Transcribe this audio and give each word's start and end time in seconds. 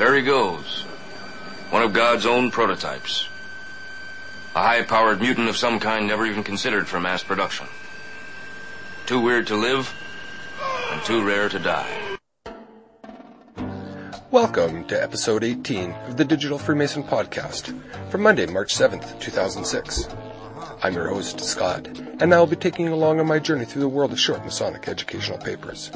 There 0.00 0.14
he 0.14 0.22
goes. 0.22 0.80
One 1.68 1.82
of 1.82 1.92
God's 1.92 2.24
own 2.24 2.50
prototypes. 2.50 3.28
A 4.56 4.62
high-powered 4.62 5.20
mutant 5.20 5.50
of 5.50 5.58
some 5.58 5.78
kind 5.78 6.06
never 6.06 6.24
even 6.24 6.42
considered 6.42 6.88
for 6.88 6.98
mass 6.98 7.22
production. 7.22 7.66
Too 9.04 9.20
weird 9.20 9.46
to 9.48 9.56
live, 9.56 9.94
and 10.90 11.02
too 11.02 11.22
rare 11.22 11.50
to 11.50 11.58
die. 11.58 12.16
Welcome 14.30 14.86
to 14.86 15.02
episode 15.02 15.44
18 15.44 15.92
of 16.08 16.16
the 16.16 16.24
Digital 16.24 16.56
Freemason 16.56 17.02
Podcast 17.02 17.78
for 18.08 18.16
Monday, 18.16 18.46
March 18.46 18.74
7th, 18.74 19.20
2006. 19.20 20.08
I'm 20.82 20.94
your 20.94 21.08
host, 21.08 21.40
Scott, 21.40 21.86
and 22.20 22.32
I'll 22.32 22.46
be 22.46 22.56
taking 22.56 22.86
you 22.86 22.94
along 22.94 23.20
on 23.20 23.26
my 23.26 23.38
journey 23.38 23.66
through 23.66 23.82
the 23.82 23.88
world 23.88 24.12
of 24.12 24.18
short 24.18 24.42
Masonic 24.46 24.88
educational 24.88 25.36
papers. 25.36 25.90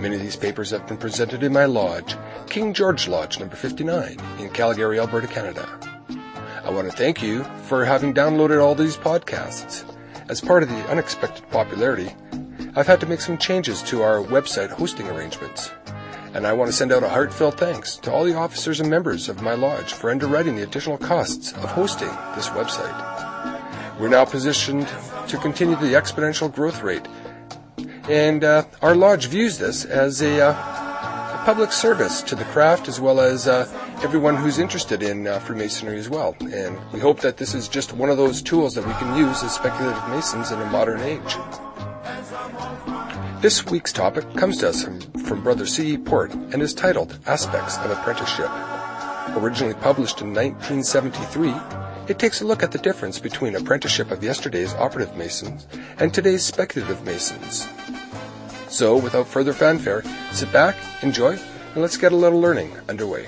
Many 0.00 0.16
of 0.16 0.20
these 0.20 0.34
papers 0.34 0.70
have 0.70 0.84
been 0.88 0.96
presented 0.96 1.44
in 1.44 1.52
my 1.52 1.66
lodge, 1.66 2.16
King 2.48 2.74
George 2.74 3.06
Lodge 3.06 3.38
number 3.38 3.54
59 3.54 4.18
in 4.40 4.50
Calgary, 4.50 4.98
Alberta, 4.98 5.28
Canada. 5.28 5.68
I 6.64 6.70
want 6.70 6.90
to 6.90 6.96
thank 6.96 7.22
you 7.22 7.44
for 7.68 7.84
having 7.84 8.12
downloaded 8.12 8.60
all 8.60 8.74
these 8.74 8.96
podcasts. 8.96 9.84
As 10.28 10.40
part 10.40 10.64
of 10.64 10.70
the 10.70 10.88
unexpected 10.88 11.48
popularity, 11.50 12.12
I've 12.74 12.88
had 12.88 12.98
to 13.00 13.06
make 13.06 13.20
some 13.20 13.38
changes 13.38 13.80
to 13.84 14.02
our 14.02 14.18
website 14.18 14.70
hosting 14.70 15.08
arrangements. 15.08 15.70
And 16.34 16.48
I 16.48 16.52
want 16.52 16.68
to 16.68 16.76
send 16.76 16.90
out 16.90 17.04
a 17.04 17.08
heartfelt 17.08 17.58
thanks 17.60 17.96
to 17.98 18.12
all 18.12 18.24
the 18.24 18.34
officers 18.34 18.80
and 18.80 18.90
members 18.90 19.28
of 19.28 19.40
my 19.40 19.54
lodge 19.54 19.92
for 19.92 20.10
underwriting 20.10 20.56
the 20.56 20.64
additional 20.64 20.98
costs 20.98 21.52
of 21.52 21.60
hosting 21.60 22.10
this 22.34 22.48
website. 22.48 23.15
We're 23.98 24.08
now 24.08 24.24
positioned 24.24 24.88
to 25.28 25.38
continue 25.38 25.76
the 25.76 25.94
exponential 25.94 26.52
growth 26.52 26.82
rate 26.82 27.06
and 28.08 28.44
uh, 28.44 28.64
our 28.82 28.94
lodge 28.94 29.26
views 29.26 29.58
this 29.58 29.84
as 29.84 30.22
a, 30.22 30.40
uh, 30.40 30.50
a, 30.52 31.42
public 31.44 31.72
service 31.72 32.22
to 32.22 32.34
the 32.34 32.44
craft 32.44 32.88
as 32.88 33.00
well 33.00 33.20
as 33.20 33.48
uh, 33.48 33.66
everyone 34.02 34.36
who's 34.36 34.58
interested 34.58 35.02
in 35.02 35.26
uh, 35.26 35.38
Freemasonry 35.40 35.98
as 35.98 36.08
well. 36.08 36.36
And 36.52 36.78
we 36.92 37.00
hope 37.00 37.20
that 37.20 37.36
this 37.36 37.54
is 37.54 37.68
just 37.68 37.92
one 37.92 38.10
of 38.10 38.16
those 38.16 38.42
tools 38.42 38.74
that 38.74 38.86
we 38.86 38.92
can 38.94 39.16
use 39.16 39.42
as 39.42 39.54
speculative 39.54 40.08
Masons 40.08 40.52
in 40.52 40.60
a 40.60 40.66
modern 40.66 41.00
age. 41.00 41.36
This 43.40 43.66
week's 43.66 43.92
topic 43.92 44.32
comes 44.34 44.58
to 44.58 44.68
us 44.68 44.82
from, 44.82 45.00
from 45.00 45.42
Brother 45.42 45.66
C.E. 45.66 45.98
Port 45.98 46.32
and 46.32 46.62
is 46.62 46.74
titled 46.74 47.18
Aspects 47.26 47.76
of 47.78 47.90
Apprenticeship. 47.90 48.50
Originally 49.36 49.74
published 49.74 50.20
in 50.20 50.32
1973, 50.32 51.50
it 52.08 52.18
takes 52.18 52.40
a 52.40 52.46
look 52.46 52.62
at 52.62 52.72
the 52.72 52.78
difference 52.78 53.18
between 53.18 53.56
apprenticeship 53.56 54.10
of 54.10 54.22
yesterday's 54.22 54.74
operative 54.74 55.16
Masons 55.16 55.66
and 55.98 56.12
today's 56.12 56.44
speculative 56.44 57.04
Masons. 57.04 57.68
So, 58.68 58.96
without 58.96 59.26
further 59.26 59.52
fanfare, 59.52 60.02
sit 60.32 60.52
back, 60.52 60.76
enjoy, 61.02 61.38
and 61.72 61.82
let's 61.82 61.96
get 61.96 62.12
a 62.12 62.16
little 62.16 62.40
learning 62.40 62.76
underway. 62.88 63.26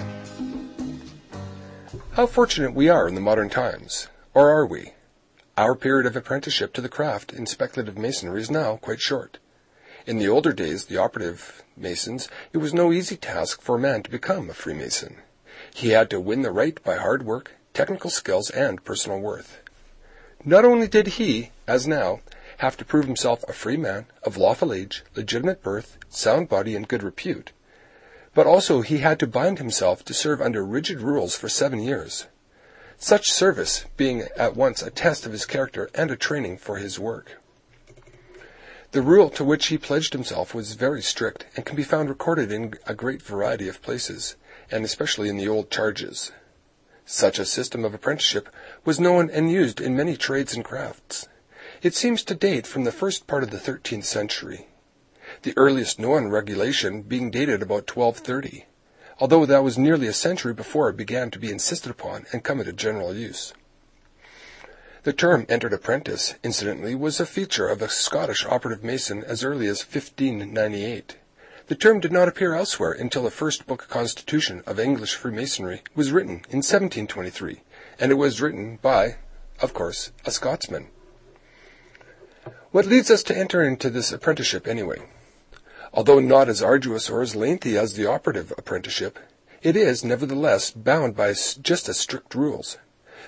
How 2.12 2.26
fortunate 2.26 2.74
we 2.74 2.88
are 2.88 3.08
in 3.08 3.14
the 3.14 3.20
modern 3.20 3.48
times, 3.48 4.08
or 4.34 4.50
are 4.50 4.66
we? 4.66 4.92
Our 5.56 5.74
period 5.74 6.06
of 6.06 6.16
apprenticeship 6.16 6.72
to 6.74 6.80
the 6.80 6.88
craft 6.88 7.32
in 7.32 7.46
speculative 7.46 7.98
masonry 7.98 8.40
is 8.40 8.50
now 8.50 8.76
quite 8.76 9.00
short. 9.00 9.38
In 10.06 10.18
the 10.18 10.28
older 10.28 10.52
days, 10.52 10.86
the 10.86 10.96
operative 10.96 11.64
masons, 11.76 12.28
it 12.52 12.58
was 12.58 12.72
no 12.72 12.92
easy 12.92 13.16
task 13.16 13.60
for 13.60 13.76
a 13.76 13.80
man 13.80 14.02
to 14.04 14.10
become 14.10 14.48
a 14.48 14.54
Freemason. 14.54 15.16
He 15.74 15.90
had 15.90 16.10
to 16.10 16.20
win 16.20 16.42
the 16.42 16.50
right 16.50 16.82
by 16.82 16.96
hard 16.96 17.24
work, 17.24 17.57
technical 17.78 18.10
skills, 18.10 18.50
and 18.50 18.84
personal 18.84 19.20
worth. 19.20 19.60
Not 20.44 20.64
only 20.64 20.88
did 20.88 21.06
he, 21.06 21.52
as 21.68 21.86
now, 21.86 22.18
have 22.56 22.76
to 22.76 22.84
prove 22.84 23.04
himself 23.04 23.44
a 23.46 23.52
free 23.52 23.76
man, 23.76 24.06
of 24.24 24.36
lawful 24.36 24.72
age, 24.72 25.04
legitimate 25.14 25.62
birth, 25.62 25.96
sound 26.08 26.48
body, 26.48 26.74
and 26.74 26.88
good 26.88 27.04
repute. 27.04 27.52
But 28.34 28.48
also 28.48 28.80
he 28.80 28.98
had 28.98 29.20
to 29.20 29.28
bind 29.28 29.58
himself 29.58 30.04
to 30.06 30.12
serve 30.12 30.42
under 30.42 30.64
rigid 30.64 31.00
rules 31.00 31.36
for 31.36 31.48
seven 31.48 31.78
years. 31.78 32.26
Such 32.98 33.30
service 33.30 33.84
being 33.96 34.24
at 34.36 34.56
once 34.56 34.82
a 34.82 34.90
test 34.90 35.24
of 35.24 35.30
his 35.30 35.46
character 35.46 35.88
and 35.94 36.10
a 36.10 36.16
training 36.16 36.58
for 36.58 36.78
his 36.78 36.98
work. 36.98 37.40
The 38.90 39.02
rule 39.02 39.30
to 39.30 39.44
which 39.44 39.66
he 39.66 39.78
pledged 39.78 40.14
himself 40.14 40.52
was 40.52 40.72
very 40.72 41.00
strict 41.00 41.46
and 41.54 41.64
can 41.64 41.76
be 41.76 41.84
found 41.84 42.08
recorded 42.08 42.50
in 42.50 42.74
a 42.88 42.94
great 42.94 43.22
variety 43.22 43.68
of 43.68 43.82
places, 43.82 44.34
and 44.68 44.84
especially 44.84 45.28
in 45.28 45.36
the 45.36 45.46
old 45.46 45.70
charges. 45.70 46.32
Such 47.10 47.38
a 47.38 47.46
system 47.46 47.86
of 47.86 47.94
apprenticeship 47.94 48.50
was 48.84 49.00
known 49.00 49.30
and 49.30 49.50
used 49.50 49.80
in 49.80 49.96
many 49.96 50.14
trades 50.14 50.54
and 50.54 50.62
crafts. 50.62 51.26
It 51.80 51.94
seems 51.94 52.22
to 52.24 52.34
date 52.34 52.66
from 52.66 52.84
the 52.84 52.92
first 52.92 53.26
part 53.26 53.42
of 53.42 53.50
the 53.50 53.58
thirteenth 53.58 54.04
century, 54.04 54.68
the 55.40 55.54
earliest 55.56 55.98
known 55.98 56.28
regulation 56.28 57.00
being 57.00 57.30
dated 57.30 57.62
about 57.62 57.88
1230, 57.88 58.66
although 59.20 59.46
that 59.46 59.64
was 59.64 59.78
nearly 59.78 60.06
a 60.06 60.12
century 60.12 60.52
before 60.52 60.90
it 60.90 60.98
began 60.98 61.30
to 61.30 61.38
be 61.38 61.50
insisted 61.50 61.90
upon 61.90 62.26
and 62.30 62.44
come 62.44 62.60
into 62.60 62.74
general 62.74 63.14
use. 63.14 63.54
The 65.04 65.14
term 65.14 65.46
entered 65.48 65.72
apprentice, 65.72 66.34
incidentally, 66.44 66.94
was 66.94 67.20
a 67.20 67.24
feature 67.24 67.68
of 67.68 67.80
a 67.80 67.88
Scottish 67.88 68.44
operative 68.44 68.84
mason 68.84 69.24
as 69.24 69.42
early 69.42 69.66
as 69.66 69.80
1598. 69.80 71.16
The 71.68 71.74
term 71.74 72.00
did 72.00 72.12
not 72.12 72.28
appear 72.28 72.54
elsewhere 72.54 72.92
until 72.92 73.24
the 73.24 73.30
first 73.30 73.66
book 73.66 73.88
constitution 73.90 74.62
of 74.64 74.80
English 74.80 75.14
Freemasonry 75.14 75.82
was 75.94 76.10
written 76.10 76.36
in 76.48 76.62
1723, 76.64 77.60
and 78.00 78.10
it 78.10 78.14
was 78.14 78.40
written 78.40 78.78
by, 78.80 79.16
of 79.60 79.74
course, 79.74 80.10
a 80.24 80.30
Scotsman. 80.30 80.88
What 82.70 82.86
leads 82.86 83.10
us 83.10 83.22
to 83.24 83.36
enter 83.36 83.62
into 83.62 83.90
this 83.90 84.10
apprenticeship 84.12 84.66
anyway? 84.66 85.02
Although 85.92 86.20
not 86.20 86.48
as 86.48 86.62
arduous 86.62 87.10
or 87.10 87.20
as 87.20 87.36
lengthy 87.36 87.76
as 87.76 87.92
the 87.92 88.06
operative 88.06 88.50
apprenticeship, 88.56 89.18
it 89.62 89.76
is, 89.76 90.02
nevertheless, 90.02 90.70
bound 90.70 91.16
by 91.16 91.34
just 91.34 91.86
as 91.90 91.98
strict 91.98 92.34
rules. 92.34 92.78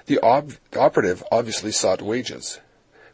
The, 0.06 0.18
ob- 0.20 0.54
the 0.70 0.80
operative 0.80 1.22
obviously 1.30 1.72
sought 1.72 2.00
wages. 2.00 2.58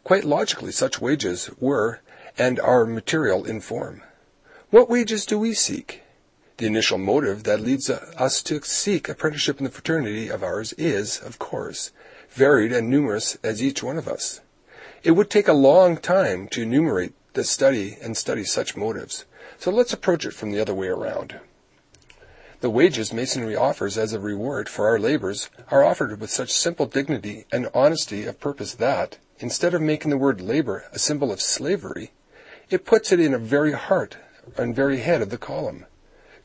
Quite 0.05 0.23
logically, 0.23 0.71
such 0.71 1.01
wages 1.01 1.49
were 1.59 1.99
and 2.37 2.61
are 2.61 2.85
material 2.85 3.43
in 3.43 3.59
form. 3.59 4.03
What 4.69 4.89
wages 4.89 5.25
do 5.25 5.39
we 5.39 5.53
seek? 5.53 6.01
The 6.57 6.65
initial 6.65 6.97
motive 6.97 7.45
that 7.45 7.61
leads 7.61 7.89
us 7.89 8.43
to 8.43 8.61
seek 8.63 9.07
apprenticeship 9.07 9.59
in 9.59 9.63
the 9.63 9.69
fraternity 9.69 10.27
of 10.27 10.43
ours 10.43 10.73
is, 10.73 11.21
of 11.21 11.39
course, 11.39 11.93
varied 12.31 12.73
and 12.73 12.89
numerous 12.89 13.37
as 13.43 13.63
each 13.63 13.81
one 13.81 13.97
of 13.97 14.09
us. 14.09 14.41
It 15.03 15.11
would 15.11 15.29
take 15.29 15.47
a 15.47 15.53
long 15.53 15.95
time 15.95 16.49
to 16.49 16.63
enumerate 16.63 17.13
the 17.31 17.45
study 17.45 17.95
and 18.01 18.17
study 18.17 18.43
such 18.43 18.75
motives, 18.75 19.23
so 19.57 19.71
let's 19.71 19.93
approach 19.93 20.25
it 20.25 20.33
from 20.33 20.51
the 20.51 20.59
other 20.59 20.73
way 20.73 20.87
around. 20.87 21.39
The 22.59 22.69
wages 22.69 23.13
Masonry 23.13 23.55
offers 23.55 23.97
as 23.97 24.11
a 24.11 24.19
reward 24.19 24.67
for 24.67 24.85
our 24.85 24.99
labors 24.99 25.49
are 25.71 25.85
offered 25.85 26.19
with 26.19 26.29
such 26.29 26.51
simple 26.51 26.87
dignity 26.87 27.45
and 27.53 27.69
honesty 27.73 28.25
of 28.25 28.41
purpose 28.41 28.73
that, 28.73 29.17
instead 29.39 29.73
of 29.73 29.81
making 29.81 30.11
the 30.11 30.17
word 30.17 30.41
labor 30.41 30.83
a 30.91 30.99
symbol 30.99 31.31
of 31.31 31.39
slavery, 31.41 32.11
it 32.69 32.83
puts 32.83 33.13
it 33.13 33.21
in 33.21 33.31
the 33.31 33.39
very 33.39 33.71
heart 33.71 34.17
and 34.55 34.75
very 34.75 34.99
head 34.99 35.21
of 35.21 35.29
the 35.29 35.37
column. 35.37 35.85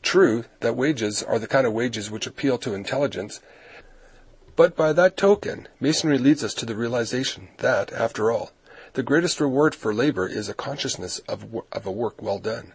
True 0.01 0.45
that 0.59 0.75
wages 0.75 1.23
are 1.23 1.39
the 1.39 1.47
kind 1.47 1.65
of 1.65 1.73
wages 1.73 2.11
which 2.11 2.27
appeal 2.27 2.57
to 2.57 2.73
intelligence 2.73 3.39
but 4.55 4.75
by 4.75 4.93
that 4.93 5.17
token, 5.17 5.67
Masonry 5.79 6.19
leads 6.19 6.43
us 6.43 6.53
to 6.55 6.65
the 6.65 6.75
realization 6.75 7.47
that, 7.57 7.91
after 7.91 8.31
all, 8.31 8.51
the 8.93 9.01
greatest 9.01 9.41
reward 9.41 9.73
for 9.73 9.93
labor 9.93 10.27
is 10.27 10.47
a 10.47 10.53
consciousness 10.53 11.19
of, 11.27 11.47
of 11.71 11.87
a 11.87 11.91
work 11.91 12.21
well 12.21 12.37
done, 12.37 12.73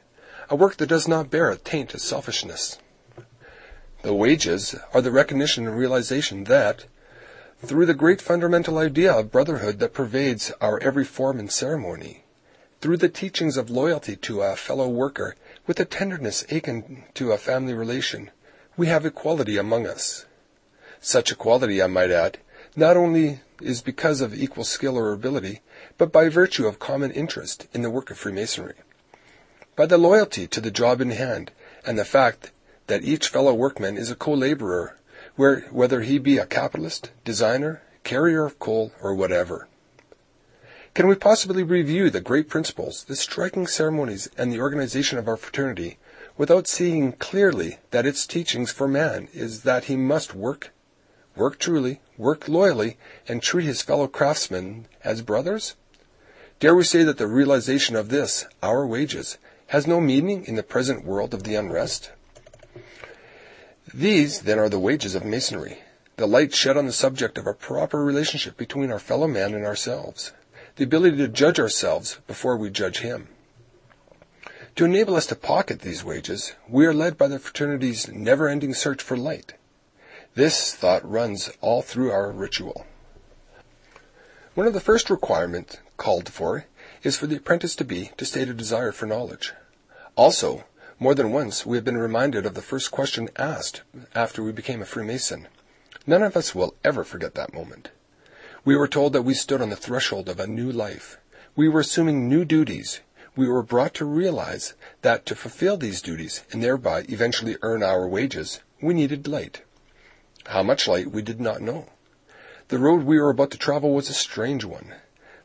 a 0.50 0.56
work 0.56 0.76
that 0.78 0.88
does 0.88 1.06
not 1.06 1.30
bear 1.30 1.50
a 1.50 1.56
taint 1.56 1.94
of 1.94 2.00
selfishness. 2.00 2.78
The 4.02 4.14
wages 4.14 4.74
are 4.92 5.00
the 5.00 5.12
recognition 5.12 5.68
and 5.68 5.78
realization 5.78 6.44
that, 6.44 6.86
through 7.62 7.86
the 7.86 7.94
great 7.94 8.20
fundamental 8.20 8.78
idea 8.78 9.12
of 9.12 9.30
brotherhood 9.30 9.78
that 9.78 9.94
pervades 9.94 10.50
our 10.60 10.80
every 10.80 11.04
form 11.04 11.38
and 11.38 11.50
ceremony, 11.50 12.24
through 12.80 12.96
the 12.96 13.08
teachings 13.08 13.56
of 13.56 13.70
loyalty 13.70 14.16
to 14.16 14.42
a 14.42 14.56
fellow 14.56 14.88
worker 14.88 15.34
with 15.66 15.80
a 15.80 15.84
tenderness 15.84 16.44
akin 16.50 17.04
to 17.14 17.32
a 17.32 17.38
family 17.38 17.74
relation, 17.74 18.30
we 18.76 18.86
have 18.86 19.04
equality 19.04 19.56
among 19.56 19.86
us. 19.86 20.26
Such 21.00 21.32
equality, 21.32 21.82
I 21.82 21.88
might 21.88 22.10
add, 22.10 22.38
not 22.76 22.96
only 22.96 23.40
is 23.60 23.82
because 23.82 24.20
of 24.20 24.34
equal 24.34 24.64
skill 24.64 24.96
or 24.96 25.12
ability, 25.12 25.60
but 25.96 26.12
by 26.12 26.28
virtue 26.28 26.66
of 26.66 26.78
common 26.78 27.10
interest 27.10 27.66
in 27.72 27.82
the 27.82 27.90
work 27.90 28.10
of 28.10 28.18
Freemasonry. 28.18 28.74
By 29.74 29.86
the 29.86 29.98
loyalty 29.98 30.46
to 30.46 30.60
the 30.60 30.70
job 30.70 31.00
in 31.00 31.10
hand, 31.10 31.50
and 31.84 31.98
the 31.98 32.04
fact 32.04 32.52
that 32.86 33.04
each 33.04 33.28
fellow 33.28 33.54
workman 33.54 33.96
is 33.96 34.10
a 34.10 34.16
co-laborer, 34.16 34.96
whether 35.36 36.02
he 36.02 36.18
be 36.18 36.38
a 36.38 36.46
capitalist, 36.46 37.10
designer, 37.24 37.82
carrier 38.04 38.44
of 38.44 38.58
coal, 38.58 38.92
or 39.00 39.14
whatever. 39.14 39.68
Can 40.98 41.06
we 41.06 41.14
possibly 41.14 41.62
review 41.62 42.10
the 42.10 42.20
great 42.20 42.48
principles, 42.48 43.04
the 43.04 43.14
striking 43.14 43.68
ceremonies, 43.68 44.28
and 44.36 44.50
the 44.50 44.60
organization 44.60 45.16
of 45.16 45.28
our 45.28 45.36
fraternity 45.36 45.96
without 46.36 46.66
seeing 46.66 47.12
clearly 47.12 47.78
that 47.92 48.04
its 48.04 48.26
teachings 48.26 48.72
for 48.72 48.88
man 48.88 49.28
is 49.32 49.62
that 49.62 49.84
he 49.84 49.94
must 49.94 50.34
work 50.34 50.72
work 51.36 51.60
truly, 51.60 52.00
work 52.16 52.48
loyally, 52.48 52.96
and 53.28 53.40
treat 53.40 53.64
his 53.64 53.80
fellow 53.80 54.08
craftsmen 54.08 54.88
as 55.04 55.22
brothers? 55.22 55.76
Dare 56.58 56.74
we 56.74 56.82
say 56.82 57.04
that 57.04 57.16
the 57.16 57.28
realization 57.28 57.94
of 57.94 58.08
this, 58.08 58.46
our 58.60 58.84
wages, 58.84 59.38
has 59.68 59.86
no 59.86 60.00
meaning 60.00 60.44
in 60.46 60.56
the 60.56 60.64
present 60.64 61.04
world 61.04 61.32
of 61.32 61.44
the 61.44 61.54
unrest? 61.54 62.10
These, 63.94 64.40
then, 64.40 64.58
are 64.58 64.68
the 64.68 64.80
wages 64.80 65.14
of 65.14 65.24
Masonry. 65.24 65.78
The 66.16 66.26
light 66.26 66.52
shed 66.52 66.76
on 66.76 66.86
the 66.86 66.92
subject 66.92 67.38
of 67.38 67.46
a 67.46 67.54
proper 67.54 68.04
relationship 68.04 68.56
between 68.56 68.90
our 68.90 68.98
fellow 68.98 69.28
man 69.28 69.54
and 69.54 69.64
ourselves. 69.64 70.32
The 70.78 70.84
ability 70.84 71.16
to 71.16 71.26
judge 71.26 71.58
ourselves 71.58 72.20
before 72.28 72.56
we 72.56 72.70
judge 72.70 73.00
him. 73.00 73.26
To 74.76 74.84
enable 74.84 75.16
us 75.16 75.26
to 75.26 75.34
pocket 75.34 75.80
these 75.80 76.04
wages, 76.04 76.54
we 76.68 76.86
are 76.86 76.94
led 76.94 77.18
by 77.18 77.26
the 77.26 77.40
fraternity's 77.40 78.06
never-ending 78.06 78.74
search 78.74 79.02
for 79.02 79.16
light. 79.16 79.54
This 80.36 80.72
thought 80.72 81.04
runs 81.04 81.50
all 81.60 81.82
through 81.82 82.12
our 82.12 82.30
ritual. 82.30 82.86
One 84.54 84.68
of 84.68 84.72
the 84.72 84.78
first 84.78 85.10
requirements 85.10 85.78
called 85.96 86.28
for 86.28 86.66
is 87.02 87.18
for 87.18 87.26
the 87.26 87.38
apprentice 87.38 87.74
to 87.74 87.84
be 87.84 88.12
to 88.16 88.24
state 88.24 88.48
a 88.48 88.54
desire 88.54 88.92
for 88.92 89.06
knowledge. 89.06 89.54
Also, 90.14 90.64
more 91.00 91.16
than 91.16 91.32
once 91.32 91.66
we 91.66 91.76
have 91.76 91.84
been 91.84 91.98
reminded 91.98 92.46
of 92.46 92.54
the 92.54 92.62
first 92.62 92.92
question 92.92 93.30
asked 93.34 93.82
after 94.14 94.44
we 94.44 94.52
became 94.52 94.80
a 94.80 94.84
Freemason. 94.84 95.48
None 96.06 96.22
of 96.22 96.36
us 96.36 96.54
will 96.54 96.76
ever 96.84 97.02
forget 97.02 97.34
that 97.34 97.52
moment. 97.52 97.90
We 98.68 98.76
were 98.76 98.86
told 98.86 99.14
that 99.14 99.22
we 99.22 99.32
stood 99.32 99.62
on 99.62 99.70
the 99.70 99.76
threshold 99.76 100.28
of 100.28 100.38
a 100.38 100.46
new 100.46 100.70
life. 100.70 101.16
We 101.56 101.70
were 101.70 101.80
assuming 101.80 102.28
new 102.28 102.44
duties. 102.44 103.00
We 103.34 103.48
were 103.48 103.62
brought 103.62 103.94
to 103.94 104.04
realize 104.04 104.74
that 105.00 105.24
to 105.24 105.34
fulfill 105.34 105.78
these 105.78 106.02
duties 106.02 106.44
and 106.52 106.62
thereby 106.62 107.06
eventually 107.08 107.56
earn 107.62 107.82
our 107.82 108.06
wages, 108.06 108.60
we 108.82 108.92
needed 108.92 109.26
light. 109.26 109.62
How 110.48 110.62
much 110.62 110.86
light 110.86 111.10
we 111.10 111.22
did 111.22 111.40
not 111.40 111.62
know. 111.62 111.88
The 112.68 112.78
road 112.78 113.04
we 113.04 113.18
were 113.18 113.30
about 113.30 113.52
to 113.52 113.56
travel 113.56 113.94
was 113.94 114.10
a 114.10 114.12
strange 114.12 114.66
one. 114.66 114.96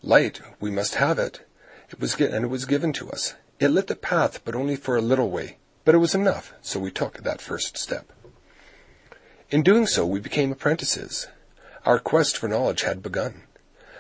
Light, 0.02 0.42
we 0.60 0.70
must 0.70 0.96
have 0.96 1.18
it. 1.18 1.48
It 1.92 2.02
was 2.02 2.20
and 2.20 2.44
it 2.44 2.50
was 2.50 2.66
given 2.66 2.92
to 2.92 3.10
us. 3.10 3.36
It 3.58 3.70
lit 3.70 3.88
the 3.88 3.96
path, 3.96 4.44
but 4.44 4.54
only 4.54 4.75
for 4.75 4.98
a 4.98 5.02
little 5.02 5.30
way. 5.30 5.60
But 5.86 5.96
it 5.96 6.00
was 6.00 6.14
enough, 6.14 6.54
so 6.62 6.78
we 6.78 6.92
took 6.92 7.24
that 7.24 7.40
first 7.40 7.78
step. 7.78 8.12
In 9.50 9.64
doing 9.64 9.88
so, 9.88 10.06
we 10.06 10.20
became 10.20 10.52
apprentices. 10.52 11.30
Our 11.86 12.00
quest 12.00 12.38
for 12.38 12.48
knowledge 12.48 12.84
had 12.84 13.04
begun. 13.04 13.44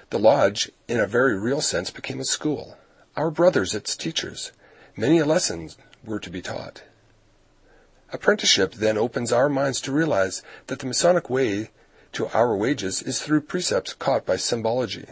The 0.09 0.19
lodge, 0.19 0.71
in 0.87 0.99
a 0.99 1.07
very 1.07 1.37
real 1.37 1.59
sense, 1.59 1.89
became 1.89 2.21
a 2.21 2.25
school. 2.25 2.77
Our 3.17 3.29
brothers 3.29 3.75
its 3.75 3.97
teachers. 3.97 4.53
Many 4.95 5.21
lessons 5.21 5.77
were 6.03 6.19
to 6.19 6.29
be 6.29 6.41
taught. 6.41 6.83
Apprenticeship 8.13 8.75
then 8.75 8.97
opens 8.97 9.33
our 9.33 9.49
minds 9.49 9.81
to 9.81 9.91
realize 9.91 10.43
that 10.67 10.79
the 10.79 10.85
Masonic 10.85 11.29
way 11.29 11.71
to 12.13 12.27
our 12.27 12.55
wages 12.55 13.01
is 13.01 13.21
through 13.21 13.41
precepts 13.41 13.93
caught 13.93 14.25
by 14.25 14.37
symbology. 14.37 15.07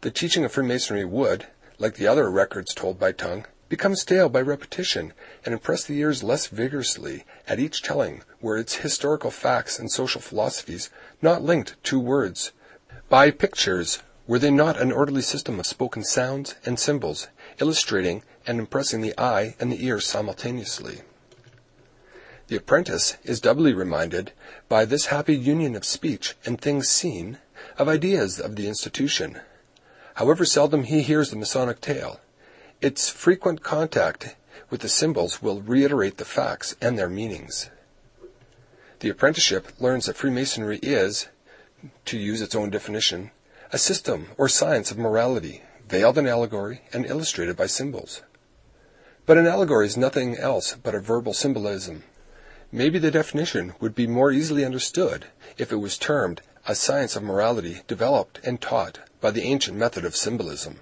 The 0.00 0.10
teaching 0.10 0.44
of 0.44 0.52
Freemasonry 0.52 1.04
would, 1.04 1.46
like 1.78 1.94
the 1.94 2.06
other 2.08 2.30
records 2.30 2.74
told 2.74 2.98
by 2.98 3.12
tongue, 3.12 3.44
become 3.68 3.94
stale 3.94 4.28
by 4.28 4.40
repetition 4.40 5.12
and 5.44 5.52
impress 5.52 5.84
the 5.84 5.98
ears 5.98 6.22
less 6.22 6.46
vigorously 6.46 7.24
at 7.48 7.58
each 7.58 7.82
telling 7.82 8.22
were 8.40 8.58
its 8.58 8.76
historical 8.76 9.30
facts 9.30 9.78
and 9.78 9.90
social 9.90 10.20
philosophies 10.20 10.90
not 11.20 11.42
linked 11.42 11.82
to 11.84 11.98
words. 11.98 12.52
By 13.08 13.30
pictures 13.30 14.00
were 14.26 14.38
they 14.38 14.50
not 14.50 14.80
an 14.80 14.92
orderly 14.92 15.22
system 15.22 15.58
of 15.58 15.66
spoken 15.66 16.04
sounds 16.04 16.54
and 16.64 16.78
symbols 16.78 17.28
illustrating 17.58 18.22
and 18.46 18.58
impressing 18.58 19.00
the 19.00 19.18
eye 19.18 19.56
and 19.58 19.72
the 19.72 19.84
ear 19.84 19.98
simultaneously? 19.98 21.00
The 22.48 22.56
apprentice 22.56 23.16
is 23.24 23.40
doubly 23.40 23.74
reminded 23.74 24.32
by 24.68 24.84
this 24.84 25.06
happy 25.06 25.36
union 25.36 25.74
of 25.74 25.84
speech 25.84 26.34
and 26.44 26.60
things 26.60 26.88
seen 26.88 27.38
of 27.76 27.88
ideas 27.88 28.38
of 28.38 28.56
the 28.56 28.68
institution. 28.68 29.40
However 30.14 30.44
seldom 30.44 30.84
he 30.84 31.02
hears 31.02 31.30
the 31.30 31.36
masonic 31.36 31.80
tale 31.80 32.20
its 32.80 33.10
frequent 33.10 33.62
contact 33.62 34.36
with 34.70 34.80
the 34.80 34.88
symbols 34.88 35.42
will 35.42 35.62
reiterate 35.62 36.16
the 36.16 36.24
facts 36.24 36.76
and 36.80 36.98
their 36.98 37.08
meanings. 37.08 37.70
The 39.00 39.08
apprenticeship 39.08 39.68
learns 39.78 40.06
that 40.06 40.16
Freemasonry 40.16 40.78
is, 40.82 41.28
to 42.06 42.18
use 42.18 42.42
its 42.42 42.54
own 42.54 42.70
definition, 42.70 43.30
a 43.72 43.78
system 43.78 44.28
or 44.36 44.48
science 44.48 44.90
of 44.90 44.98
morality, 44.98 45.62
veiled 45.88 46.18
in 46.18 46.26
allegory 46.26 46.82
and 46.92 47.06
illustrated 47.06 47.56
by 47.56 47.66
symbols. 47.66 48.22
But 49.24 49.38
an 49.38 49.46
allegory 49.46 49.86
is 49.86 49.96
nothing 49.96 50.36
else 50.36 50.74
but 50.74 50.94
a 50.94 51.00
verbal 51.00 51.32
symbolism. 51.32 52.04
Maybe 52.72 52.98
the 52.98 53.10
definition 53.10 53.74
would 53.80 53.94
be 53.94 54.06
more 54.06 54.32
easily 54.32 54.64
understood 54.64 55.26
if 55.56 55.72
it 55.72 55.76
was 55.76 55.96
termed 55.96 56.42
a 56.66 56.74
science 56.74 57.16
of 57.16 57.22
morality 57.22 57.80
developed 57.86 58.40
and 58.44 58.60
taught 58.60 58.98
by 59.20 59.30
the 59.30 59.44
ancient 59.44 59.76
method 59.76 60.04
of 60.04 60.16
symbolism. 60.16 60.80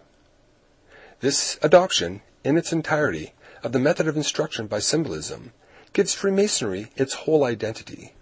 This 1.21 1.59
adoption, 1.63 2.23
in 2.45 2.57
its 2.57 2.73
entirety, 2.73 3.35
of 3.67 3.73
the 3.73 3.81
method 3.81 4.07
of 4.07 4.17
instruction 4.17 4.69
by 4.69 4.79
symbolism 4.79 5.51
gives 5.93 6.15
Freemasonry 6.15 6.93
its 6.95 7.15
whole 7.15 7.43
identity. 7.43 8.15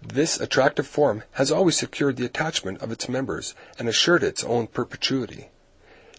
This 0.00 0.38
attractive 0.38 0.86
form 0.86 1.24
has 1.32 1.50
always 1.50 1.76
secured 1.76 2.16
the 2.16 2.24
attachment 2.24 2.80
of 2.80 2.92
its 2.92 3.08
members 3.08 3.56
and 3.80 3.88
assured 3.88 4.22
its 4.22 4.44
own 4.44 4.68
perpetuity. 4.68 5.48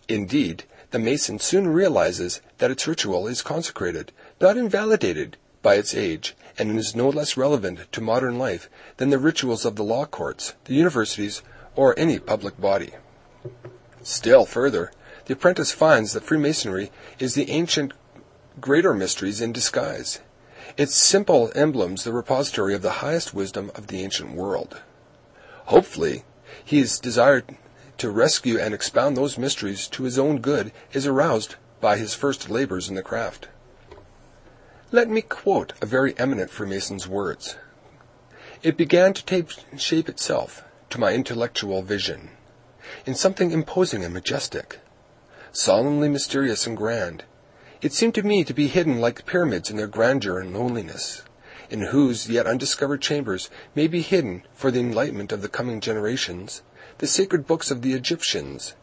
Indeed, 0.10 0.66
the 0.92 1.00
Mason 1.00 1.40
soon 1.40 1.70
realizes 1.70 2.42
that 2.58 2.70
its 2.70 2.86
ritual 2.86 3.26
is 3.26 3.42
consecrated, 3.42 4.12
not 4.42 4.58
invalidated, 4.58 5.38
by 5.62 5.76
its 5.76 5.96
age, 5.96 6.36
and 6.58 6.78
is 6.78 6.94
no 6.94 7.08
less 7.08 7.38
relevant 7.38 7.90
to 7.94 8.02
modern 8.02 8.38
life 8.38 8.70
than 8.98 9.12
the 9.12 9.18
rituals 9.18 9.64
of 9.64 9.78
the 9.78 9.84
law 9.84 10.06
courts, 10.06 10.56
the 10.66 10.74
universities, 10.74 11.42
or 11.78 11.98
any 11.98 12.20
public 12.20 12.60
body. 12.60 12.92
Still 14.04 14.46
further, 14.46 14.92
the 15.24 15.36
apprentice 15.36 15.72
finds 15.72 16.12
that 16.12 16.26
Freemasonry 16.26 16.92
is 17.18 17.34
the 17.34 17.50
ancient 17.50 17.94
greater 18.60 18.94
mysteries 18.94 19.42
in 19.42 19.52
disguise. 19.52 20.20
Its 20.76 20.96
simple 20.96 21.52
emblems 21.56 22.04
the 22.04 22.12
repository 22.12 22.74
of 22.74 22.82
the 22.82 23.04
highest 23.04 23.34
wisdom 23.34 23.72
of 23.76 23.88
the 23.88 24.02
ancient 24.02 24.34
world. 24.34 24.82
Hopefully, 25.66 26.24
his 26.64 27.00
desire 27.00 27.44
to 27.98 28.10
rescue 28.10 28.60
and 28.60 28.74
expound 28.74 29.16
those 29.16 29.38
mysteries 29.38 29.88
to 29.88 30.04
his 30.04 30.20
own 30.20 30.40
good 30.40 30.72
is 30.94 31.06
aroused 31.06 31.56
by 31.82 31.98
his 31.98 32.14
first 32.14 32.50
labors 32.50 32.90
in 32.90 32.96
the 32.96 33.02
craft. 33.02 33.48
Let 34.92 35.10
me 35.10 35.22
quote 35.22 35.74
a 35.82 35.86
very 35.86 36.18
eminent 36.18 36.50
Freemason's 36.50 37.08
words. 37.08 37.58
It 38.64 38.78
began 38.78 39.14
to 39.14 39.26
take 39.26 39.52
shape 39.78 40.10
itself 40.10 40.64
to 40.90 41.00
my 41.00 41.14
intellectual 41.14 41.82
vision 41.82 42.30
in 43.06 43.16
something 43.16 43.52
imposing 43.52 44.04
and 44.04 44.14
majestic 44.14 44.80
solemnly 45.58 46.08
mysterious 46.08 46.68
and 46.68 46.78
grand. 46.78 47.24
It 47.80 47.94
seemed 47.94 48.16
to 48.16 48.24
me 48.24 48.44
to 48.44 48.56
be 48.56 48.68
hidden 48.68 49.00
like 49.00 49.28
pyramids 49.28 49.70
in 49.70 49.78
their 49.78 49.86
grandeur 49.86 50.40
and 50.40 50.52
loneliness, 50.52 51.22
in 51.70 51.82
whose 51.82 52.28
yet 52.28 52.48
undiscovered 52.48 53.04
chambers 53.04 53.52
may 53.76 53.86
be 53.86 54.02
hidden, 54.02 54.42
for 54.56 54.72
the 54.72 54.80
enlightenment 54.80 55.32
of 55.32 55.44
the 55.44 55.48
coming 55.48 55.80
generations, 55.80 56.64
the 56.98 57.06
sacred 57.06 57.46
books 57.46 57.70
of 57.70 57.84
the 57.84 57.94
Egyptians, 57.94 58.74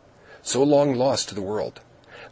so 0.42 0.62
long 0.62 0.94
lost 0.94 1.28
to 1.28 1.34
the 1.34 1.42
world, 1.42 1.80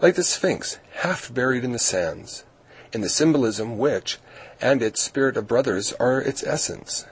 like 0.01 0.15
the 0.15 0.23
Sphinx, 0.23 0.79
half 0.99 1.35
buried 1.35 1.65
in 1.65 1.73
the 1.73 1.81
sands, 1.81 2.45
in 2.93 3.01
the 3.01 3.09
symbolism 3.09 3.77
which, 3.77 4.21
and 4.61 4.83
its 4.83 5.03
spirit 5.03 5.37
of 5.37 5.49
brothers, 5.49 5.93
are 5.95 6.21
its 6.21 6.45
essence. 6.45 7.07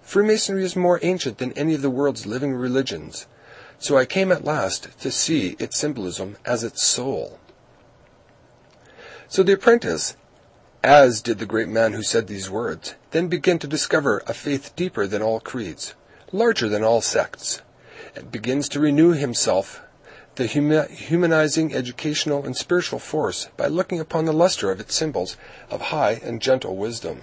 Freemasonry 0.00 0.64
is 0.64 0.76
more 0.76 0.98
ancient 1.02 1.36
than 1.36 1.52
any 1.52 1.74
of 1.74 1.82
the 1.82 1.90
world's 1.90 2.24
living 2.24 2.54
religions, 2.54 3.26
so 3.78 3.98
I 3.98 4.06
came 4.06 4.32
at 4.32 4.46
last 4.46 4.98
to 5.00 5.10
see 5.10 5.56
its 5.58 5.78
symbolism 5.78 6.38
as 6.46 6.64
its 6.64 6.86
soul. 6.86 7.38
So 9.28 9.42
the 9.42 9.54
apprentice, 9.54 10.16
as 10.82 11.22
did 11.22 11.38
the 11.38 11.46
great 11.46 11.68
man 11.68 11.92
who 11.92 12.02
said 12.02 12.26
these 12.26 12.50
words, 12.50 12.94
then 13.10 13.28
began 13.28 13.58
to 13.60 13.66
discover 13.66 14.22
a 14.26 14.34
faith 14.34 14.74
deeper 14.76 15.06
than 15.06 15.22
all 15.22 15.40
creeds, 15.40 15.94
larger 16.30 16.68
than 16.68 16.84
all 16.84 17.00
sects, 17.00 17.62
and 18.14 18.30
begins 18.30 18.68
to 18.70 18.80
renew 18.80 19.12
himself 19.12 19.80
the 20.36 20.46
humanizing 20.46 21.72
educational 21.72 22.44
and 22.44 22.56
spiritual 22.56 22.98
force 22.98 23.48
by 23.56 23.66
looking 23.66 24.00
upon 24.00 24.24
the 24.24 24.32
luster 24.32 24.70
of 24.70 24.80
its 24.80 24.94
symbols 24.94 25.36
of 25.70 25.80
high 25.80 26.20
and 26.24 26.42
gentle 26.42 26.76
wisdom. 26.76 27.22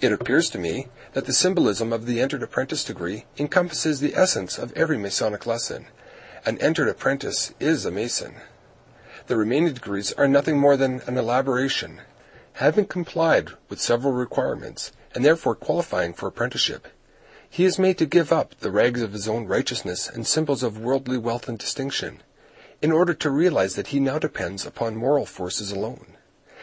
It 0.00 0.12
appears 0.12 0.48
to 0.50 0.58
me 0.58 0.86
that 1.12 1.26
the 1.26 1.32
symbolism 1.32 1.92
of 1.92 2.06
the 2.06 2.20
entered 2.20 2.42
apprentice 2.42 2.84
degree 2.84 3.24
encompasses 3.38 4.00
the 4.00 4.14
essence 4.14 4.56
of 4.58 4.72
every 4.72 4.98
Masonic 4.98 5.46
lesson. 5.46 5.86
An 6.46 6.58
entered 6.58 6.88
apprentice 6.88 7.52
is 7.58 7.84
a 7.84 7.90
Mason. 7.90 8.36
The 9.26 9.36
remaining 9.36 9.72
degrees 9.72 10.12
are 10.12 10.28
nothing 10.28 10.58
more 10.58 10.76
than 10.76 11.00
an 11.06 11.16
elaboration, 11.16 12.02
having 12.54 12.84
complied 12.84 13.52
with 13.70 13.80
several 13.80 14.12
requirements, 14.12 14.92
and 15.14 15.24
therefore 15.24 15.54
qualifying 15.54 16.12
for 16.12 16.26
apprenticeship. 16.26 16.88
He 17.48 17.64
is 17.64 17.78
made 17.78 17.96
to 17.98 18.06
give 18.06 18.32
up 18.32 18.54
the 18.60 18.70
rags 18.70 19.00
of 19.00 19.14
his 19.14 19.26
own 19.26 19.46
righteousness 19.46 20.10
and 20.10 20.26
symbols 20.26 20.62
of 20.62 20.78
worldly 20.78 21.16
wealth 21.16 21.48
and 21.48 21.58
distinction, 21.58 22.22
in 22.82 22.92
order 22.92 23.14
to 23.14 23.30
realize 23.30 23.76
that 23.76 23.86
he 23.86 23.98
now 23.98 24.18
depends 24.18 24.66
upon 24.66 24.96
moral 24.96 25.24
forces 25.24 25.72
alone. 25.72 26.18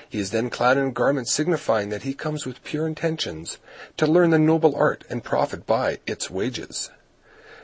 He 0.08 0.20
is 0.20 0.30
then 0.30 0.51
clad 0.51 0.77
in 0.77 0.91
garments 0.91 1.32
signifying 1.32 1.89
that 1.89 2.03
he 2.03 2.13
comes 2.13 2.46
with 2.46 2.63
pure 2.63 2.86
intentions 2.86 3.58
to 3.98 4.06
learn 4.06 4.30
the 4.30 4.38
noble 4.38 4.75
art 4.75 5.03
and 5.10 5.24
profit 5.24 5.65
by 5.65 5.98
its 6.06 6.30
wages. 6.30 6.91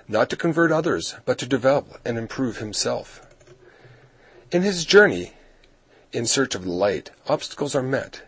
Not 0.07 0.31
to 0.31 0.35
convert 0.35 0.71
others, 0.71 1.13
but 1.23 1.37
to 1.37 1.45
develop 1.45 1.99
and 2.03 2.17
improve 2.17 2.57
himself. 2.57 3.26
In 4.49 4.61
his 4.61 4.85
journey 4.85 5.33
in 6.13 6.25
search 6.25 6.55
of 6.55 6.65
light, 6.65 7.11
obstacles 7.27 7.75
are 7.75 7.83
met, 7.83 8.21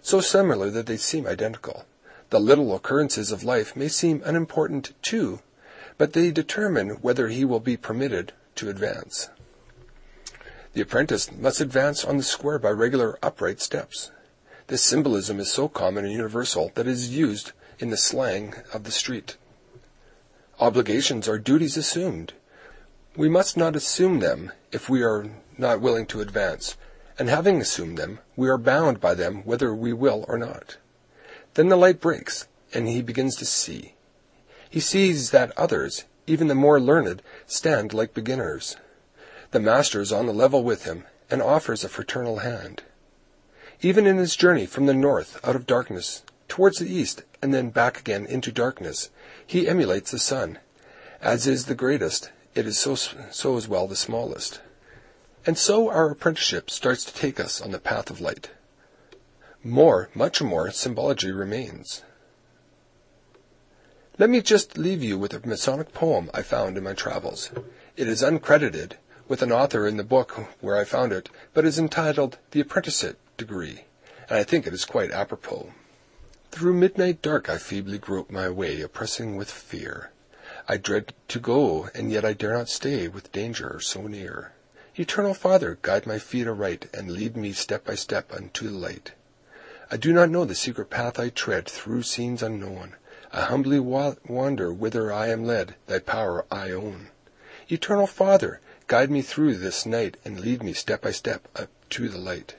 so 0.00 0.20
similar 0.20 0.70
that 0.70 0.86
they 0.86 0.96
seem 0.96 1.26
identical. 1.26 1.84
The 2.30 2.38
little 2.38 2.72
occurrences 2.76 3.32
of 3.32 3.42
life 3.42 3.74
may 3.74 3.88
seem 3.88 4.22
unimportant 4.24 4.92
too, 5.02 5.40
but 5.96 6.12
they 6.12 6.30
determine 6.30 6.90
whether 7.02 7.26
he 7.26 7.44
will 7.44 7.58
be 7.58 7.76
permitted 7.76 8.32
to 8.54 8.70
advance. 8.70 9.30
The 10.74 10.82
apprentice 10.82 11.32
must 11.32 11.60
advance 11.60 12.04
on 12.04 12.18
the 12.18 12.22
square 12.22 12.60
by 12.60 12.70
regular 12.70 13.18
upright 13.20 13.60
steps. 13.60 14.12
This 14.68 14.82
symbolism 14.82 15.40
is 15.40 15.50
so 15.50 15.66
common 15.66 16.04
and 16.04 16.12
universal 16.12 16.70
that 16.76 16.86
it 16.86 16.92
is 16.92 17.16
used 17.16 17.50
in 17.80 17.90
the 17.90 17.96
slang 17.96 18.54
of 18.72 18.84
the 18.84 18.92
street. 18.92 19.36
Obligations 20.60 21.26
are 21.26 21.38
duties 21.38 21.76
assumed. 21.76 22.34
We 23.16 23.28
must 23.28 23.56
not 23.56 23.74
assume 23.74 24.20
them 24.20 24.52
if 24.72 24.88
we 24.88 25.02
are 25.02 25.26
not 25.56 25.80
willing 25.80 26.06
to 26.06 26.20
advance, 26.20 26.76
and 27.18 27.28
having 27.28 27.60
assumed 27.60 27.98
them, 27.98 28.20
we 28.36 28.48
are 28.48 28.58
bound 28.58 29.00
by 29.00 29.14
them 29.14 29.42
whether 29.44 29.74
we 29.74 29.92
will 29.92 30.24
or 30.28 30.38
not. 30.38 30.76
Then 31.54 31.68
the 31.68 31.76
light 31.76 32.00
breaks, 32.00 32.46
and 32.72 32.88
he 32.88 33.02
begins 33.02 33.34
to 33.36 33.44
see. 33.44 33.94
He 34.70 34.80
sees 34.80 35.30
that 35.30 35.56
others, 35.56 36.04
even 36.26 36.48
the 36.48 36.54
more 36.54 36.80
learned, 36.80 37.22
stand 37.46 37.92
like 37.92 38.14
beginners. 38.14 38.76
The 39.50 39.60
Master 39.60 40.00
is 40.00 40.12
on 40.12 40.26
the 40.26 40.34
level 40.34 40.62
with 40.62 40.84
him, 40.84 41.04
and 41.30 41.42
offers 41.42 41.84
a 41.84 41.88
fraternal 41.88 42.38
hand. 42.38 42.82
Even 43.80 44.06
in 44.06 44.18
his 44.18 44.36
journey 44.36 44.66
from 44.66 44.86
the 44.86 44.94
north 44.94 45.40
out 45.44 45.56
of 45.56 45.66
darkness 45.66 46.22
towards 46.48 46.78
the 46.78 46.92
east 46.92 47.22
and 47.40 47.54
then 47.54 47.70
back 47.70 48.00
again 48.00 48.26
into 48.26 48.50
darkness, 48.50 49.10
he 49.46 49.68
emulates 49.68 50.10
the 50.10 50.18
sun. 50.18 50.58
As 51.20 51.46
is 51.46 51.66
the 51.66 51.74
greatest, 51.74 52.30
it 52.54 52.66
is 52.66 52.78
so, 52.78 52.94
so 52.94 53.56
as 53.56 53.68
well 53.68 53.86
the 53.86 53.96
smallest. 53.96 54.60
And 55.46 55.56
so 55.56 55.88
our 55.88 56.10
apprenticeship 56.10 56.70
starts 56.70 57.04
to 57.04 57.14
take 57.14 57.38
us 57.40 57.60
on 57.60 57.70
the 57.70 57.78
path 57.78 58.10
of 58.10 58.20
light. 58.20 58.50
More, 59.64 60.10
much 60.14 60.42
more, 60.42 60.70
symbology 60.70 61.32
remains. 61.32 62.02
Let 64.18 64.30
me 64.30 64.40
just 64.40 64.76
leave 64.76 65.02
you 65.02 65.16
with 65.16 65.32
a 65.32 65.46
Masonic 65.46 65.92
poem 65.92 66.30
I 66.34 66.42
found 66.42 66.76
in 66.76 66.84
my 66.84 66.92
travels. 66.92 67.50
It 67.96 68.08
is 68.08 68.22
uncredited, 68.22 68.94
with 69.28 69.42
an 69.42 69.52
author 69.52 69.86
in 69.86 69.96
the 69.96 70.04
book 70.04 70.32
where 70.60 70.76
I 70.76 70.84
found 70.84 71.12
it, 71.12 71.28
but 71.54 71.64
is 71.64 71.78
entitled 71.78 72.38
The 72.50 72.60
Apprenticeship 72.60 73.18
Degree, 73.36 73.84
and 74.28 74.38
I 74.38 74.42
think 74.42 74.66
it 74.66 74.72
is 74.72 74.84
quite 74.84 75.12
apropos. 75.12 75.72
Through 76.50 76.74
midnight 76.74 77.22
dark 77.22 77.48
I 77.48 77.58
feebly 77.58 77.98
grope 77.98 78.30
my 78.30 78.48
way, 78.48 78.80
oppressing 78.80 79.36
with 79.36 79.50
fear. 79.50 80.10
I 80.70 80.76
dread 80.76 81.14
to 81.28 81.40
go, 81.40 81.88
and 81.94 82.12
yet 82.12 82.26
I 82.26 82.34
dare 82.34 82.52
not 82.52 82.68
stay, 82.68 83.08
with 83.08 83.32
danger 83.32 83.80
so 83.80 84.06
near. 84.06 84.52
Eternal 84.96 85.32
Father, 85.32 85.78
guide 85.80 86.06
my 86.06 86.18
feet 86.18 86.46
aright, 86.46 86.90
and 86.92 87.10
lead 87.10 87.38
me 87.38 87.52
step 87.52 87.86
by 87.86 87.94
step 87.94 88.30
unto 88.34 88.68
the 88.68 88.76
light. 88.76 89.12
I 89.90 89.96
do 89.96 90.12
not 90.12 90.28
know 90.28 90.44
the 90.44 90.54
secret 90.54 90.90
path 90.90 91.18
I 91.18 91.30
tread 91.30 91.66
through 91.66 92.02
scenes 92.02 92.42
unknown. 92.42 92.96
I 93.32 93.40
humbly 93.40 93.80
wa- 93.80 94.16
wander 94.26 94.70
whither 94.70 95.10
I 95.10 95.28
am 95.28 95.42
led, 95.42 95.74
thy 95.86 96.00
power 96.00 96.44
I 96.50 96.72
own. 96.72 97.08
Eternal 97.70 98.06
Father, 98.06 98.60
guide 98.88 99.10
me 99.10 99.22
through 99.22 99.54
this 99.54 99.86
night, 99.86 100.18
and 100.22 100.38
lead 100.38 100.62
me 100.62 100.74
step 100.74 101.00
by 101.00 101.12
step 101.12 101.48
up 101.56 101.70
to 101.90 102.10
the 102.10 102.18
light. 102.18 102.56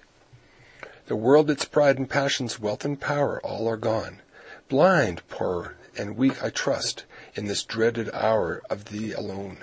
The 1.06 1.16
world, 1.16 1.52
its 1.52 1.66
pride 1.66 2.00
and 2.00 2.10
passions, 2.10 2.60
wealth 2.60 2.86
and 2.86 3.00
power, 3.00 3.40
all 3.44 3.70
are 3.70 3.78
gone. 3.78 4.22
Blind, 4.68 5.22
poor, 5.30 5.76
and 5.96 6.18
weak 6.18 6.44
I 6.44 6.50
trust, 6.50 7.04
in 7.40 7.46
this 7.46 7.64
dreaded 7.64 8.10
hour 8.14 8.62
of 8.70 8.86
thee 8.90 9.14
alone. 9.14 9.60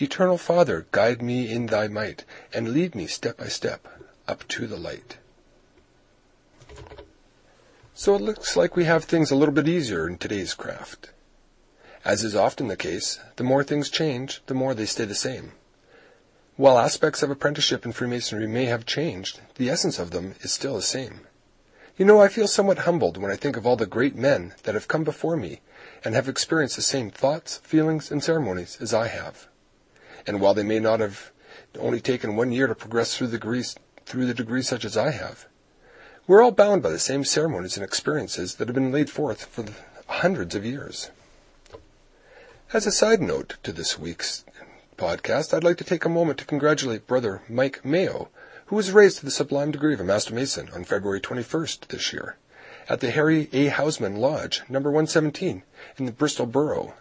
Eternal 0.00 0.36
Father, 0.36 0.86
guide 0.90 1.22
me 1.22 1.48
in 1.48 1.66
thy 1.66 1.86
might, 1.86 2.24
and 2.52 2.72
lead 2.72 2.96
me 2.96 3.06
step 3.06 3.36
by 3.36 3.46
step 3.46 3.86
up 4.26 4.46
to 4.48 4.66
the 4.66 4.76
light. 4.76 5.16
So 7.94 8.16
it 8.16 8.20
looks 8.20 8.56
like 8.56 8.74
we 8.74 8.86
have 8.86 9.04
things 9.04 9.30
a 9.30 9.36
little 9.36 9.54
bit 9.54 9.68
easier 9.68 10.08
in 10.08 10.18
today's 10.18 10.52
craft. 10.52 11.10
As 12.04 12.24
is 12.24 12.34
often 12.34 12.66
the 12.66 12.76
case, 12.76 13.20
the 13.36 13.44
more 13.44 13.62
things 13.62 13.88
change, 13.88 14.42
the 14.46 14.54
more 14.54 14.74
they 14.74 14.84
stay 14.84 15.04
the 15.04 15.14
same. 15.14 15.52
While 16.56 16.76
aspects 16.76 17.22
of 17.22 17.30
apprenticeship 17.30 17.86
in 17.86 17.92
Freemasonry 17.92 18.48
may 18.48 18.64
have 18.64 18.84
changed, 18.84 19.40
the 19.54 19.70
essence 19.70 20.00
of 20.00 20.10
them 20.10 20.34
is 20.40 20.52
still 20.52 20.74
the 20.74 20.82
same. 20.82 21.20
You 21.96 22.04
know, 22.04 22.20
I 22.20 22.28
feel 22.28 22.46
somewhat 22.46 22.80
humbled 22.80 23.16
when 23.16 23.30
I 23.30 23.36
think 23.36 23.56
of 23.56 23.66
all 23.66 23.76
the 23.76 23.86
great 23.86 24.14
men 24.14 24.54
that 24.64 24.74
have 24.74 24.86
come 24.86 25.02
before 25.02 25.34
me 25.34 25.60
and 26.04 26.14
have 26.14 26.28
experienced 26.28 26.76
the 26.76 26.82
same 26.82 27.10
thoughts, 27.10 27.56
feelings, 27.58 28.10
and 28.10 28.22
ceremonies 28.22 28.76
as 28.82 28.92
I 28.92 29.08
have. 29.08 29.48
And 30.26 30.38
while 30.38 30.52
they 30.52 30.62
may 30.62 30.78
not 30.78 31.00
have 31.00 31.32
only 31.78 32.00
taken 32.00 32.36
one 32.36 32.52
year 32.52 32.66
to 32.66 32.74
progress 32.74 33.16
through 33.16 33.28
the 33.28 33.38
degrees, 33.38 33.76
through 34.04 34.26
the 34.26 34.34
degrees 34.34 34.68
such 34.68 34.84
as 34.84 34.96
I 34.96 35.10
have, 35.10 35.46
we're 36.26 36.42
all 36.42 36.52
bound 36.52 36.82
by 36.82 36.90
the 36.90 36.98
same 36.98 37.24
ceremonies 37.24 37.78
and 37.78 37.84
experiences 37.84 38.56
that 38.56 38.68
have 38.68 38.74
been 38.74 38.92
laid 38.92 39.08
forth 39.08 39.46
for 39.46 39.64
hundreds 40.06 40.54
of 40.54 40.66
years. 40.66 41.10
As 42.74 42.86
a 42.86 42.92
side 42.92 43.22
note 43.22 43.56
to 43.62 43.72
this 43.72 43.98
week's 43.98 44.44
podcast, 44.98 45.54
I'd 45.54 45.64
like 45.64 45.78
to 45.78 45.84
take 45.84 46.04
a 46.04 46.10
moment 46.10 46.38
to 46.40 46.44
congratulate 46.44 47.06
Brother 47.06 47.40
Mike 47.48 47.84
Mayo, 47.84 48.28
who 48.66 48.76
was 48.76 48.92
raised 48.92 49.18
to 49.18 49.24
the 49.24 49.30
sublime 49.30 49.70
degree 49.70 49.94
of 49.94 50.00
a 50.00 50.04
Master 50.04 50.34
Mason 50.34 50.68
on 50.74 50.84
February 50.84 51.20
21st 51.20 51.88
this 51.88 52.12
year 52.12 52.36
at 52.88 53.00
the 53.00 53.10
Harry 53.10 53.48
A. 53.52 53.68
Hausman 53.68 54.18
Lodge, 54.18 54.62
number 54.68 54.90
117, 54.90 55.62
in 55.96 56.06
the 56.06 56.12
Bristol 56.12 56.46
Borough. 56.46 56.94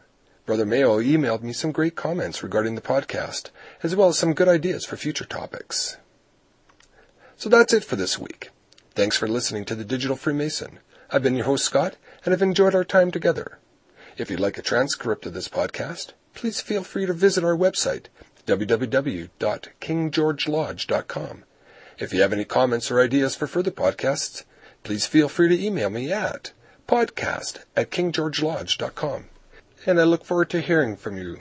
Brother 0.45 0.65
Mayo 0.65 0.99
emailed 0.99 1.41
me 1.41 1.53
some 1.53 1.71
great 1.71 1.95
comments 1.95 2.43
regarding 2.43 2.75
the 2.75 2.81
podcast, 2.81 3.49
as 3.81 3.95
well 3.95 4.09
as 4.09 4.17
some 4.17 4.33
good 4.33 4.47
ideas 4.47 4.85
for 4.85 4.97
future 4.97 5.25
topics. 5.25 5.97
So 7.35 7.49
that's 7.49 7.73
it 7.73 7.83
for 7.83 7.95
this 7.95 8.19
week. 8.19 8.51
Thanks 8.91 9.17
for 9.17 9.27
listening 9.27 9.65
to 9.65 9.75
the 9.75 9.83
Digital 9.83 10.15
Freemason. 10.15 10.79
I've 11.11 11.23
been 11.23 11.35
your 11.35 11.45
host, 11.45 11.65
Scott, 11.65 11.95
and 12.23 12.31
have 12.31 12.43
enjoyed 12.43 12.75
our 12.75 12.83
time 12.83 13.11
together. 13.11 13.57
If 14.17 14.29
you'd 14.29 14.39
like 14.39 14.57
a 14.57 14.63
transcript 14.63 15.25
of 15.25 15.33
this 15.33 15.49
podcast, 15.49 16.13
please 16.33 16.61
feel 16.61 16.83
free 16.83 17.05
to 17.05 17.13
visit 17.13 17.43
our 17.43 17.57
website, 17.57 18.05
www.kinggeorgelodge.com. 18.45 21.43
If 21.97 22.13
you 22.13 22.21
have 22.21 22.33
any 22.33 22.43
comments 22.43 22.91
or 22.91 22.99
ideas 22.99 23.35
for 23.35 23.47
further 23.47 23.71
podcasts, 23.71 24.43
please 24.83 25.05
feel 25.05 25.29
free 25.29 25.47
to 25.49 25.65
email 25.65 25.89
me 25.89 26.11
at 26.11 26.51
podcast 26.87 27.63
at 27.75 27.89
kinggeorgelodge.com. 27.89 29.25
And 29.85 29.99
I 29.99 30.03
look 30.03 30.25
forward 30.25 30.49
to 30.49 30.61
hearing 30.61 30.97
from 30.97 31.17
you 31.17 31.39